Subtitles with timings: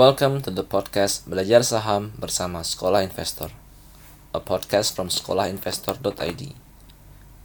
[0.00, 3.52] Welcome to the podcast Belajar Saham bersama Sekolah Investor.
[4.32, 6.56] A podcast from sekolahinvestor.id.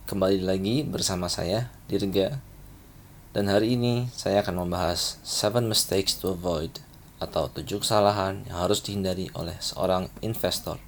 [0.08, 2.40] Kembali lagi bersama saya, Dirga.
[3.36, 6.80] Dan hari ini saya akan membahas 7 mistakes to avoid
[7.20, 10.80] atau 7 kesalahan yang harus dihindari oleh seorang investor.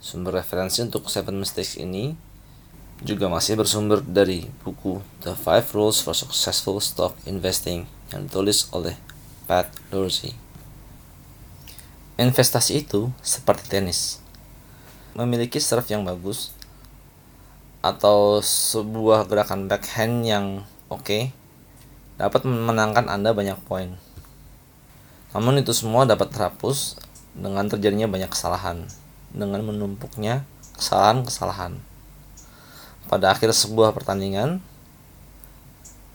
[0.00, 2.16] Sumber referensi untuk 7 mistakes ini
[3.04, 8.96] juga masih bersumber dari buku The 5 Rules for Successful Stock Investing yang ditulis oleh
[9.44, 10.45] Pat Dorsey.
[12.16, 14.24] Investasi itu seperti tenis.
[15.12, 16.48] Memiliki serve yang bagus
[17.84, 21.22] atau sebuah gerakan backhand yang oke okay,
[22.16, 24.00] dapat memenangkan Anda banyak poin.
[25.36, 26.96] Namun itu semua dapat terhapus
[27.36, 28.88] dengan terjadinya banyak kesalahan,
[29.36, 30.48] dengan menumpuknya
[30.80, 31.76] kesalahan-kesalahan.
[33.12, 34.64] Pada akhir sebuah pertandingan,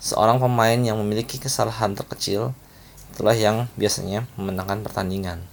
[0.02, 2.57] seorang pemain yang memiliki kesalahan terkecil
[3.13, 5.50] itulah yang biasanya memenangkan pertandingan.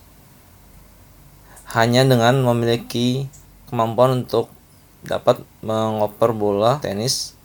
[1.69, 3.29] Hanya dengan memiliki
[3.69, 4.49] kemampuan untuk
[5.05, 7.37] dapat mengoper bola tenis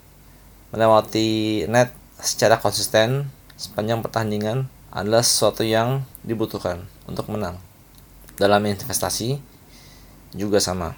[0.72, 1.92] melewati net
[2.24, 3.28] secara konsisten
[3.60, 7.60] sepanjang pertandingan adalah sesuatu yang dibutuhkan untuk menang.
[8.40, 9.44] Dalam investasi
[10.32, 10.96] juga sama.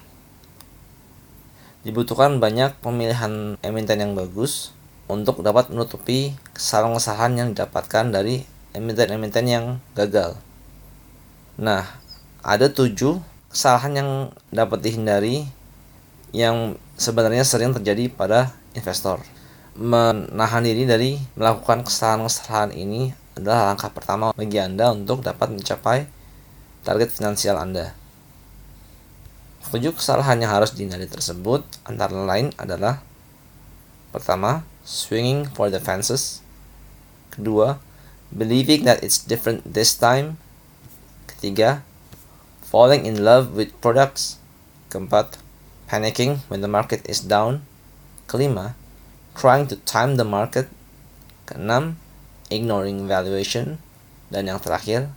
[1.82, 4.70] Dibutuhkan banyak pemilihan emiten yang bagus
[5.10, 9.66] untuk dapat menutupi kesalahan-kesalahan yang didapatkan dari emiten-emiten yang
[9.98, 10.34] gagal.
[11.58, 12.05] Nah,
[12.46, 13.18] ada tujuh
[13.50, 14.10] kesalahan yang
[14.54, 15.50] dapat dihindari
[16.30, 19.18] yang sebenarnya sering terjadi pada investor.
[19.74, 26.06] Menahan diri dari melakukan kesalahan-kesalahan ini adalah langkah pertama bagi Anda untuk dapat mencapai
[26.86, 27.92] target finansial Anda.
[29.66, 33.02] Tujuh kesalahan yang harus dihindari tersebut antara lain adalah
[34.16, 36.40] Pertama, swinging for the fences.
[37.28, 37.76] Kedua,
[38.32, 40.40] believing that it's different this time.
[41.28, 41.84] Ketiga,
[42.66, 44.42] falling in love with products.
[44.90, 45.38] Keempat,
[45.86, 47.62] panicking when the market is down.
[48.26, 48.74] Kelima,
[49.38, 50.66] trying to time the market.
[51.46, 52.02] Keenam,
[52.50, 53.78] ignoring valuation.
[54.26, 55.14] Dan yang terakhir,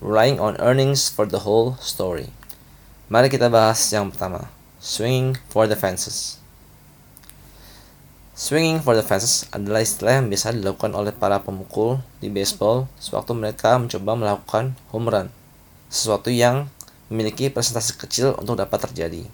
[0.00, 2.32] relying on earnings for the whole story.
[3.12, 4.48] Mari kita bahas yang pertama,
[4.80, 6.40] swinging for the fences.
[8.38, 13.34] Swinging for the fences adalah istilah yang biasa dilakukan oleh para pemukul di baseball sewaktu
[13.34, 15.28] mereka mencoba melakukan home run,
[15.90, 16.70] sesuatu yang
[17.08, 19.24] memiliki presentasi kecil untuk dapat terjadi.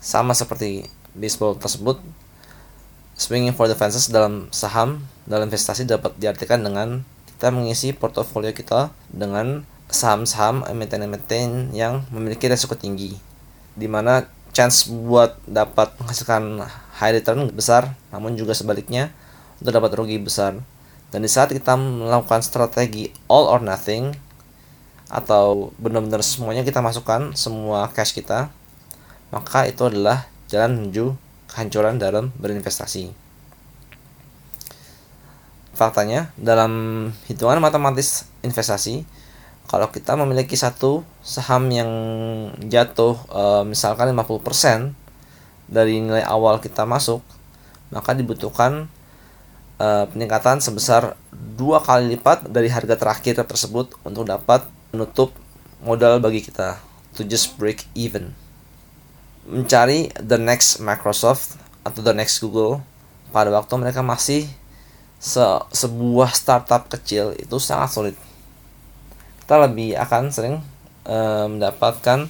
[0.00, 2.00] Sama seperti baseball tersebut,
[3.16, 8.94] swinging for the fences dalam saham, dalam investasi dapat diartikan dengan kita mengisi portofolio kita
[9.10, 13.18] dengan saham-saham emiten-emiten yang memiliki resiko tinggi,
[13.76, 16.64] di mana chance buat dapat menghasilkan
[17.00, 19.12] high return besar, namun juga sebaliknya
[19.60, 20.60] untuk dapat rugi besar.
[21.12, 24.16] Dan di saat kita melakukan strategi all or nothing
[25.12, 28.48] atau benar-benar semuanya kita masukkan semua cash kita,
[29.28, 31.12] maka itu adalah jalan menuju
[31.52, 33.12] kehancuran dalam berinvestasi.
[35.76, 36.72] Faktanya, dalam
[37.28, 39.04] hitungan matematis investasi,
[39.68, 41.90] kalau kita memiliki satu saham yang
[42.72, 44.92] jatuh e, misalkan 50%
[45.68, 47.24] dari nilai awal kita masuk,
[47.88, 48.88] maka dibutuhkan
[49.80, 55.34] e, peningkatan sebesar dua kali lipat dari harga terakhir tersebut untuk dapat menutup
[55.82, 56.78] modal bagi kita
[57.16, 58.36] to just break even.
[59.48, 62.84] Mencari the next Microsoft atau the next Google
[63.34, 64.46] pada waktu mereka masih
[65.22, 65.42] se
[65.72, 68.16] sebuah startup kecil itu sangat sulit
[69.42, 70.58] kita lebih akan sering
[71.06, 71.16] e,
[71.46, 72.26] mendapatkan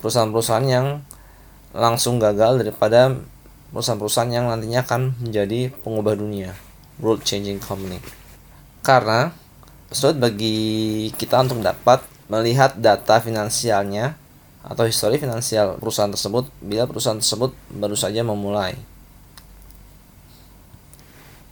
[0.00, 0.86] perusahaan-perusahaan yang
[1.72, 3.16] langsung gagal daripada
[3.72, 6.52] perusahaan-perusahaan yang nantinya akan menjadi pengubah dunia
[7.00, 7.96] world changing company
[8.84, 9.32] karena
[9.88, 14.16] sulit bagi kita untuk dapat melihat data finansialnya
[14.60, 18.76] atau histori finansial perusahaan tersebut bila perusahaan tersebut baru saja memulai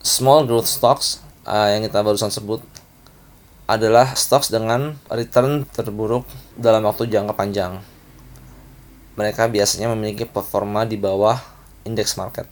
[0.06, 2.62] small growth stocks uh, yang kita barusan sebut
[3.66, 6.22] adalah stocks dengan return terburuk
[6.54, 7.82] dalam waktu jangka panjang.
[9.18, 11.34] Mereka biasanya memiliki performa di bawah
[11.82, 12.46] indeks market.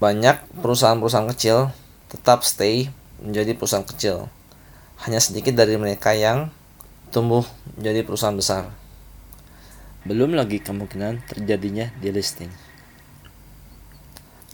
[0.00, 1.68] Banyak perusahaan-perusahaan kecil
[2.08, 2.88] tetap stay
[3.20, 4.32] menjadi perusahaan kecil.
[5.04, 6.48] Hanya sedikit dari mereka yang
[7.12, 7.44] tumbuh
[7.76, 8.72] menjadi perusahaan besar.
[10.06, 12.48] Belum lagi kemungkinan terjadinya delisting.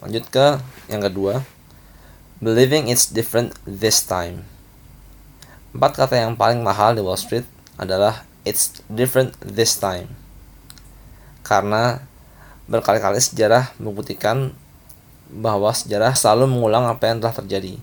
[0.02, 0.58] Lanjut ke
[0.88, 1.46] yang kedua.
[2.42, 4.42] Believing it's different this time.
[5.70, 7.46] Empat kata yang paling mahal di Wall Street
[7.78, 10.10] adalah it's different this time.
[11.46, 12.02] Karena
[12.66, 14.54] berkali-kali sejarah membuktikan
[15.32, 17.74] bahwa sejarah selalu mengulang apa yang telah terjadi.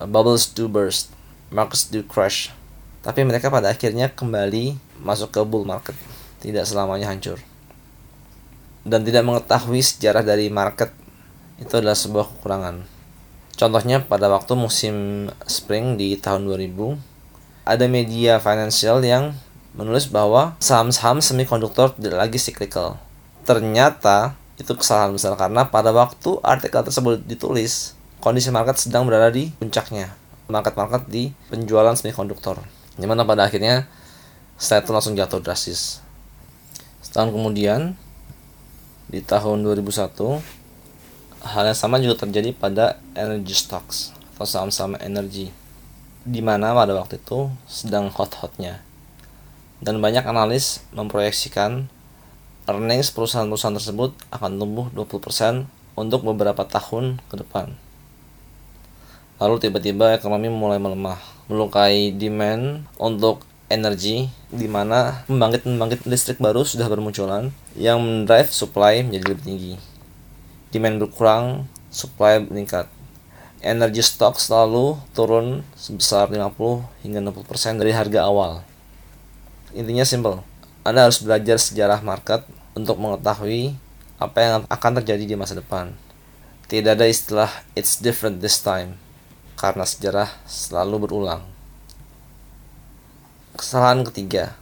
[0.00, 1.12] Bubbles do burst,
[1.50, 2.50] do crash,
[3.06, 5.94] tapi mereka pada akhirnya kembali masuk ke bull market,
[6.42, 7.38] tidak selamanya hancur.
[8.82, 10.90] Dan tidak mengetahui sejarah dari market
[11.62, 12.82] itu adalah sebuah kekurangan.
[13.54, 16.98] Contohnya pada waktu musim spring di tahun 2000,
[17.62, 19.32] ada media financial yang
[19.78, 22.98] menulis bahwa saham-saham semikonduktor tidak lagi cyclical.
[23.46, 29.52] Ternyata itu kesalahan besar karena pada waktu artikel tersebut ditulis kondisi market sedang berada di
[29.60, 32.62] puncaknya market-market di penjualan semikonduktor.
[32.96, 33.86] Di mana pada akhirnya
[34.56, 36.00] itu langsung jatuh drastis.
[37.04, 37.98] Setahun kemudian
[39.06, 40.42] di tahun 2001
[41.46, 45.52] hal yang sama juga terjadi pada energy stocks atau saham-saham energi
[46.26, 48.82] di mana pada waktu itu sedang hot-hotnya.
[49.78, 51.86] Dan banyak analis memproyeksikan
[52.66, 57.78] earnings perusahaan-perusahaan tersebut akan tumbuh 20% untuk beberapa tahun ke depan.
[59.36, 61.20] Lalu tiba-tiba ekonomi mulai melemah,
[61.52, 69.36] melukai demand untuk energi di mana pembangkit-pembangkit listrik baru sudah bermunculan yang mendrive supply menjadi
[69.36, 69.72] lebih tinggi.
[70.72, 71.44] Demand berkurang,
[71.92, 72.88] supply meningkat.
[73.60, 78.64] Energi stok selalu turun sebesar 50 hingga 60% dari harga awal.
[79.76, 80.40] Intinya simple.
[80.80, 82.40] Anda harus belajar sejarah market
[82.72, 83.76] untuk mengetahui
[84.16, 85.92] apa yang akan terjadi di masa depan.
[86.72, 88.96] Tidak ada istilah it's different this time
[89.56, 91.42] karena sejarah selalu berulang.
[93.56, 94.52] Kesalahan ketiga,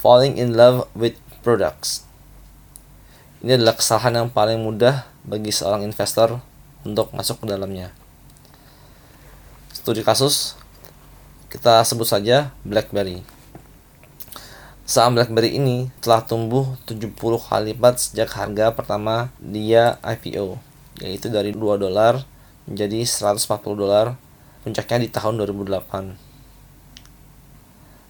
[0.00, 2.08] falling in love with products.
[3.44, 6.40] Ini adalah kesalahan yang paling mudah bagi seorang investor
[6.80, 7.92] untuk masuk ke dalamnya.
[9.76, 10.56] Studi kasus
[11.52, 13.20] kita sebut saja BlackBerry.
[14.88, 20.56] Saham BlackBerry ini telah tumbuh 70 kali lipat sejak harga pertama dia IPO,
[21.04, 22.24] yaitu dari 2 dolar
[22.64, 24.16] menjadi 140 dolar,
[24.64, 26.16] puncaknya di tahun 2008.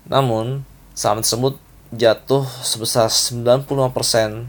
[0.06, 0.62] Namun,
[0.94, 1.58] saham tersebut
[1.94, 4.46] jatuh sebesar 95%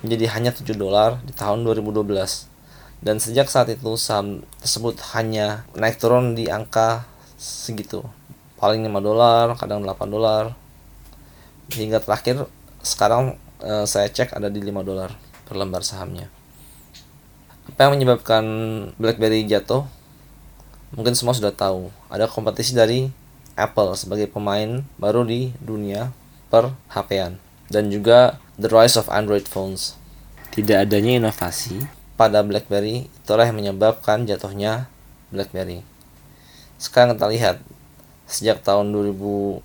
[0.00, 2.48] menjadi hanya 7 dolar di tahun 2012.
[3.00, 7.08] Dan sejak saat itu saham tersebut hanya naik turun di angka
[7.40, 8.04] segitu.
[8.60, 10.52] Paling 5 dolar, kadang 8 dolar,
[11.72, 12.44] hingga terakhir
[12.80, 15.12] sekarang uh, saya cek ada di 5 dolar
[15.48, 16.39] per lembar sahamnya.
[17.70, 18.44] Apa yang menyebabkan
[18.98, 19.86] BlackBerry jatuh?
[20.90, 21.94] Mungkin semua sudah tahu.
[22.10, 23.14] Ada kompetisi dari
[23.54, 26.10] Apple sebagai pemain baru di dunia
[26.50, 27.38] per HP-an
[27.70, 29.94] dan juga the rise of Android phones.
[30.50, 31.86] Tidak adanya inovasi
[32.18, 34.90] pada BlackBerry itulah yang menyebabkan jatuhnya
[35.30, 35.86] BlackBerry.
[36.74, 37.56] Sekarang kita lihat
[38.26, 39.62] sejak tahun 2012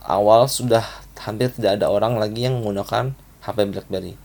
[0.00, 0.84] awal sudah
[1.20, 3.12] hampir tidak ada orang lagi yang menggunakan
[3.44, 4.16] HP BlackBerry.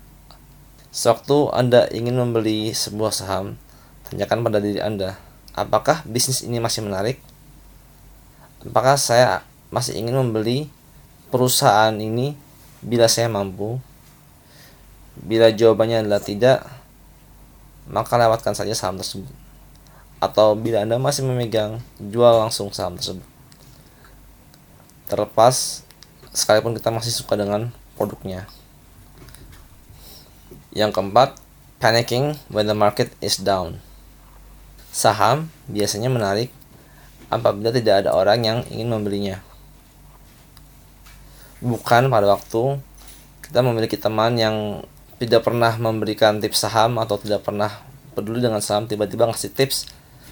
[0.93, 3.57] Sewaktu Anda ingin membeli sebuah saham,
[4.05, 5.17] tanyakan pada diri Anda,
[5.57, 7.17] apakah bisnis ini masih menarik?
[8.61, 9.41] Apakah saya
[9.73, 10.69] masih ingin membeli
[11.33, 12.37] perusahaan ini
[12.85, 13.81] bila saya mampu?
[15.17, 16.61] Bila jawabannya adalah tidak,
[17.89, 19.33] maka lewatkan saja saham tersebut.
[20.21, 23.25] Atau bila Anda masih memegang, jual langsung saham tersebut.
[25.09, 25.81] Terlepas
[26.37, 28.45] sekalipun kita masih suka dengan produknya.
[30.73, 31.37] Yang keempat,
[31.77, 33.77] panicking when the market is down.
[34.89, 36.49] Saham biasanya menarik
[37.29, 39.37] apabila tidak ada orang yang ingin membelinya.
[41.61, 42.81] Bukan pada waktu
[43.45, 44.81] kita memiliki teman yang
[45.21, 47.69] tidak pernah memberikan tips saham atau tidak pernah
[48.17, 49.89] peduli dengan saham tiba-tiba ngasih tips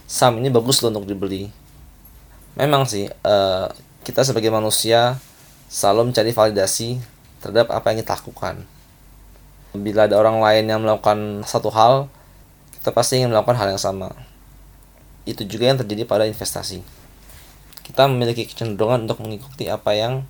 [0.09, 1.53] saham ini bagus loh untuk dibeli.
[2.57, 3.67] Memang sih uh,
[4.01, 5.21] kita sebagai manusia
[5.71, 6.99] selalu mencari validasi
[7.39, 8.65] terhadap apa yang kita lakukan.
[9.71, 12.11] Bila ada orang lain yang melakukan satu hal,
[12.79, 14.11] kita pasti ingin melakukan hal yang sama.
[15.23, 16.83] Itu juga yang terjadi pada investasi.
[17.81, 20.27] Kita memiliki kecenderungan untuk mengikuti apa yang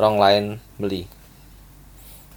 [0.00, 0.44] orang lain
[0.80, 1.04] beli.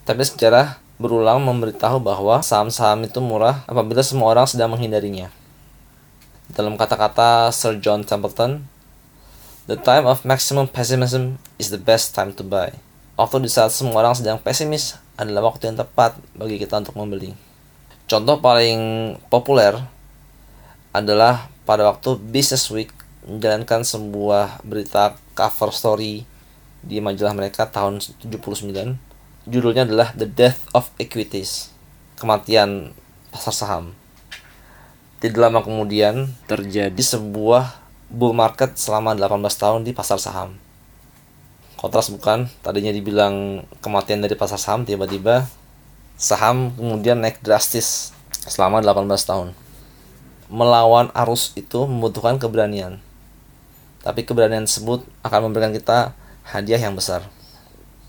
[0.03, 5.34] Tapi sejarah berulang memberitahu bahwa saham-saham itu murah apabila semua orang sedang menghindarinya.
[6.51, 8.67] Dalam kata-kata Sir John Templeton,
[9.70, 12.81] The time of maximum pessimism is the best time to buy.
[13.13, 17.36] Waktu di saat semua orang sedang pesimis adalah waktu yang tepat bagi kita untuk membeli.
[18.08, 19.75] Contoh paling populer
[20.91, 22.91] adalah pada waktu Business Week
[23.24, 26.27] menjalankan sebuah berita cover story
[26.82, 28.98] di majalah mereka tahun 79.
[29.48, 31.70] Judulnya adalah The Death of Equities,
[32.18, 32.94] kematian
[33.32, 33.86] pasar saham.
[35.22, 37.77] Tidak lama kemudian terjadi sebuah
[38.10, 40.58] bull market selama 18 tahun di pasar saham.
[41.82, 45.50] Kontras bukan, tadinya dibilang kematian dari pasar saham, tiba-tiba
[46.14, 48.14] saham kemudian naik drastis
[48.46, 49.58] selama 18 tahun.
[50.46, 53.02] Melawan arus itu membutuhkan keberanian.
[54.02, 57.22] tapi keberanian tersebut akan memberikan kita hadiah yang besar.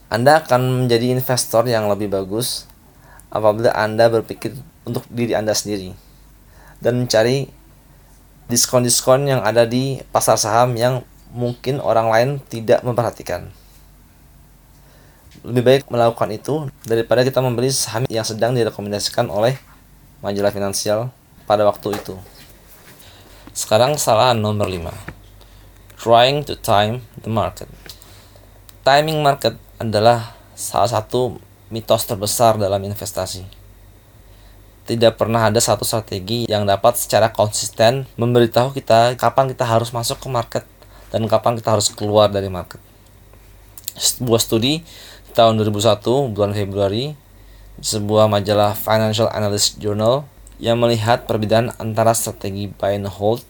[0.09, 2.65] Anda akan menjadi investor yang lebih bagus
[3.29, 4.57] apabila Anda berpikir
[4.89, 5.93] untuk diri Anda sendiri
[6.81, 7.49] dan mencari
[8.49, 13.53] diskon-diskon yang ada di pasar saham yang mungkin orang lain tidak memperhatikan.
[15.43, 19.59] Lebih baik melakukan itu daripada kita membeli saham yang sedang direkomendasikan oleh
[20.23, 21.11] majalah finansial
[21.51, 22.15] pada waktu itu.
[23.51, 24.87] Sekarang kesalahan nomor 5.
[25.99, 27.67] Trying to time the market.
[28.87, 31.43] Timing market adalah salah satu
[31.75, 33.43] mitos terbesar dalam investasi.
[34.87, 40.23] Tidak pernah ada satu strategi yang dapat secara konsisten memberitahu kita kapan kita harus masuk
[40.23, 40.65] ke market
[41.11, 42.79] dan kapan kita harus keluar dari market.
[43.95, 44.83] Sebuah studi
[45.33, 47.17] tahun 2001 bulan Februari
[47.81, 50.29] sebuah majalah Financial Analyst Journal
[50.61, 53.41] yang melihat perbedaan antara strategi buy and hold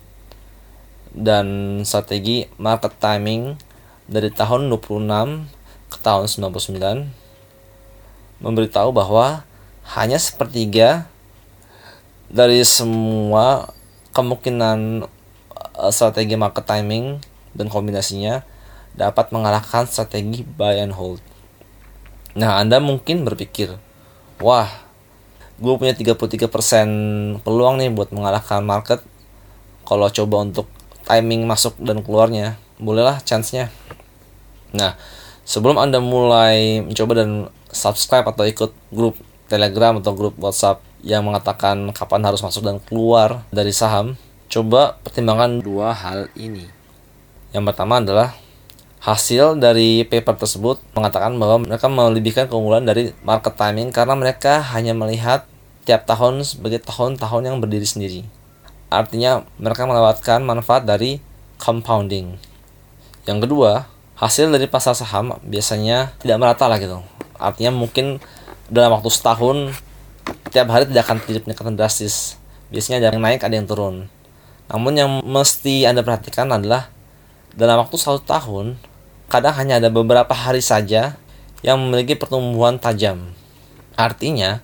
[1.11, 3.59] dan strategi market timing
[4.07, 9.45] dari tahun 26 ke tahun 99 memberitahu bahwa
[9.93, 11.05] hanya sepertiga
[12.31, 13.69] dari semua
[14.15, 15.05] kemungkinan
[15.75, 17.19] uh, strategi market timing
[17.53, 18.41] dan kombinasinya
[18.97, 21.32] dapat mengalahkan strategi buy and hold.
[22.33, 23.77] Nah, Anda mungkin berpikir,
[24.41, 24.69] wah,
[25.61, 29.05] gue punya 33% peluang nih buat mengalahkan market
[29.85, 30.65] kalau coba untuk
[31.05, 32.57] timing masuk dan keluarnya.
[32.81, 33.69] Bolehlah chance-nya.
[34.73, 34.97] Nah,
[35.45, 41.93] sebelum Anda mulai mencoba dan subscribe atau ikut grup Telegram atau grup WhatsApp yang mengatakan
[41.93, 44.17] kapan harus masuk dan keluar dari saham,
[44.49, 46.65] coba pertimbangkan dua hal ini.
[47.53, 48.33] Yang pertama adalah
[49.03, 54.95] hasil dari paper tersebut mengatakan bahwa mereka melebihkan keunggulan dari market timing karena mereka hanya
[54.95, 55.43] melihat
[55.83, 58.23] tiap tahun sebagai tahun-tahun yang berdiri sendiri.
[58.87, 61.19] Artinya mereka melewatkan manfaat dari
[61.59, 62.39] compounding.
[63.27, 67.03] Yang kedua, hasil dari pasar saham biasanya tidak merata lah gitu.
[67.35, 68.23] Artinya mungkin
[68.71, 69.75] dalam waktu setahun
[70.55, 72.39] tiap hari tidak akan terjadi peningkatan drastis.
[72.71, 74.07] Biasanya ada yang naik, ada yang turun.
[74.71, 76.87] Namun yang mesti Anda perhatikan adalah
[77.51, 78.79] dalam waktu satu tahun,
[79.33, 81.17] kadang hanya ada beberapa hari saja
[81.65, 83.33] yang memiliki pertumbuhan tajam.
[83.97, 84.61] Artinya,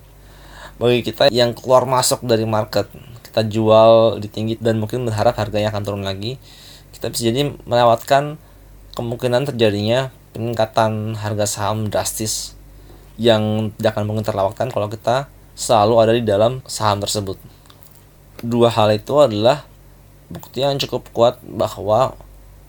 [0.77, 2.85] bagi kita yang keluar masuk dari market,
[3.25, 6.37] kita jual di tinggi dan mungkin berharap harganya akan turun lagi,
[6.93, 8.37] kita bisa jadi melewatkan
[8.93, 12.53] kemungkinan terjadinya peningkatan harga saham drastis
[13.17, 15.25] yang tidak akan mungkin terlewatkan kalau kita
[15.57, 17.41] selalu ada di dalam saham tersebut.
[18.45, 19.65] Dua hal itu adalah
[20.29, 22.13] bukti yang cukup kuat bahwa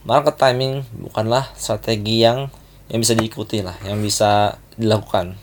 [0.01, 2.49] market timing bukanlah strategi yang
[2.89, 5.37] yang bisa diikuti lah, yang bisa dilakukan.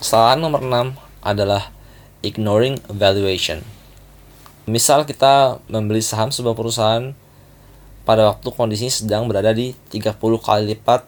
[0.00, 1.70] Kesalahan nomor 6 adalah
[2.24, 3.62] ignoring valuation.
[4.66, 7.14] Misal kita membeli saham sebuah perusahaan
[8.02, 11.06] pada waktu kondisinya sedang berada di 30 kali lipat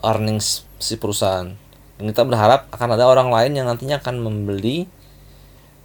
[0.00, 1.52] earnings si perusahaan.
[2.00, 4.88] Dan kita berharap akan ada orang lain yang nantinya akan membeli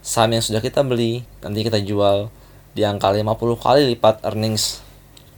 [0.00, 2.32] saham yang sudah kita beli, nanti kita jual
[2.72, 4.80] di angka 50 kali lipat earnings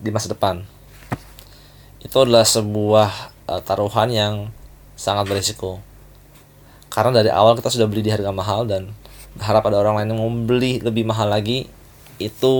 [0.02, 0.66] di masa depan.
[2.02, 3.08] Itu adalah sebuah
[3.46, 4.34] uh, taruhan yang
[4.98, 5.78] sangat berisiko.
[6.90, 8.90] Karena dari awal kita sudah beli di harga mahal dan
[9.38, 11.70] berharap ada orang lain yang mau beli lebih mahal lagi,
[12.18, 12.54] itu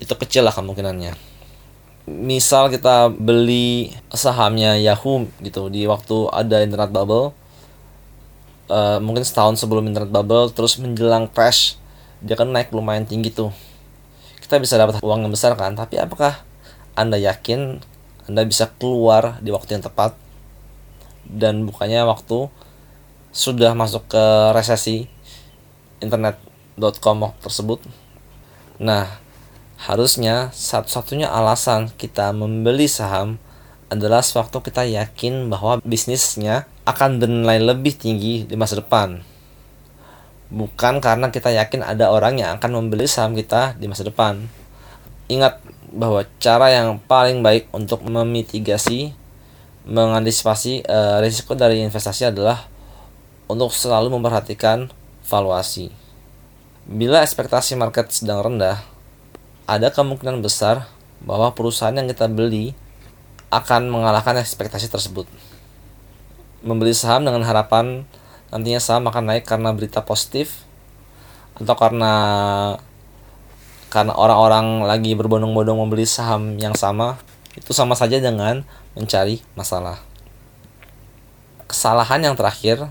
[0.00, 1.30] itu kecil lah kemungkinannya
[2.10, 7.30] misal kita beli sahamnya Yahoo gitu di waktu ada internet bubble
[8.66, 11.78] uh, mungkin setahun sebelum internet bubble terus menjelang crash
[12.18, 13.54] dia kan naik lumayan tinggi tuh
[14.50, 15.78] kita bisa dapat uang yang besar kan?
[15.78, 16.42] Tapi apakah
[16.98, 17.78] anda yakin
[18.26, 20.18] anda bisa keluar di waktu yang tepat?
[21.22, 22.50] Dan bukannya waktu
[23.30, 25.06] sudah masuk ke resesi
[26.02, 27.78] internet.com tersebut?
[28.82, 29.30] Nah
[29.80, 33.40] Harusnya satu-satunya alasan kita membeli saham
[33.88, 39.24] adalah sewaktu kita yakin bahwa bisnisnya akan bernilai lebih tinggi di masa depan.
[40.50, 44.50] Bukan karena kita yakin ada orang yang akan membeli saham kita di masa depan.
[45.30, 45.62] Ingat
[45.94, 49.14] bahwa cara yang paling baik untuk memitigasi
[49.86, 52.68] mengantisipasi uh, risiko dari investasi adalah
[53.50, 54.92] untuk selalu memperhatikan
[55.26, 55.90] valuasi.
[56.86, 58.82] Bila ekspektasi market sedang rendah,
[59.66, 60.90] ada kemungkinan besar
[61.22, 62.74] bahwa perusahaan yang kita beli
[63.50, 65.26] akan mengalahkan ekspektasi tersebut.
[66.62, 68.06] Membeli saham dengan harapan
[68.50, 70.66] nantinya saham akan naik karena berita positif
[71.58, 72.14] atau karena
[73.90, 77.18] karena orang-orang lagi berbondong-bondong membeli saham yang sama
[77.58, 78.62] itu sama saja dengan
[78.94, 79.98] mencari masalah.
[81.66, 82.90] Kesalahan yang terakhir,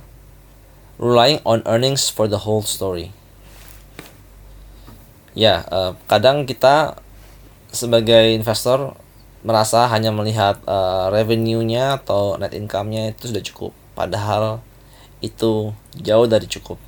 [0.99, 3.11] relying on earnings for the whole story
[5.37, 6.99] ya uh, kadang kita
[7.69, 8.97] sebagai investor
[9.39, 13.71] merasa hanya melihat uh, revenue-nya atau net income-nya itu sudah cukup.
[13.95, 14.59] Padahal
[15.19, 16.79] itu jauh dari cukup.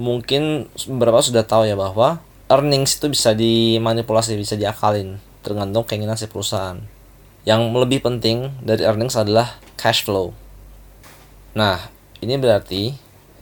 [0.00, 6.26] Mungkin beberapa sudah tahu ya bahwa earnings itu bisa dimanipulasi, bisa diakalin, tergantung keinginan si
[6.26, 6.78] perusahaan.
[7.46, 10.34] Yang lebih penting dari earnings adalah cash flow.
[11.54, 12.94] Nah, ini berarti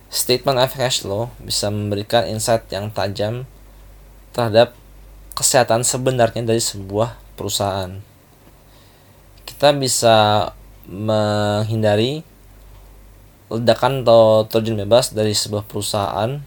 [0.08, 3.44] statement of cash flow bisa memberikan insight yang tajam
[4.32, 4.76] terhadap
[5.32, 8.00] kesehatan sebenarnya dari sebuah perusahaan.
[9.48, 10.50] Kita bisa
[10.88, 12.27] menghindari
[13.48, 16.40] ledakan atau terjun bebas dari sebuah perusahaan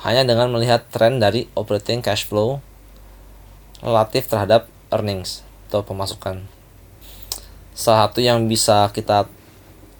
[0.00, 2.60] hanya dengan melihat tren dari operating cash flow
[3.80, 6.44] relatif terhadap earnings atau pemasukan.
[7.72, 9.28] Salah satu yang bisa kita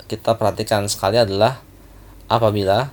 [0.09, 1.62] kita perhatikan sekali adalah
[2.29, 2.93] apabila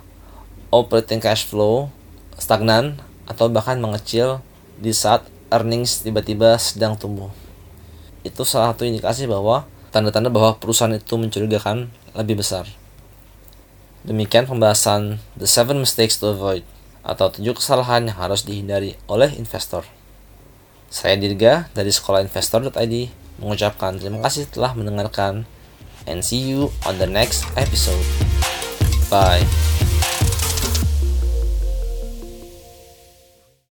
[0.72, 1.92] operating cash flow
[2.40, 2.96] stagnan
[3.28, 4.40] atau bahkan mengecil
[4.80, 7.28] di saat earnings tiba-tiba sedang tumbuh.
[8.24, 12.64] Itu salah satu indikasi bahwa tanda-tanda bahwa perusahaan itu mencurigakan lebih besar.
[14.08, 16.64] Demikian pembahasan The Seven Mistakes to Avoid
[17.04, 19.84] atau tujuh kesalahan yang harus dihindari oleh investor.
[20.88, 22.94] Saya Dirga dari sekolah investor.id
[23.36, 25.44] mengucapkan terima kasih telah mendengarkan
[26.08, 28.00] and see you on the next episode.
[29.12, 29.44] Bye.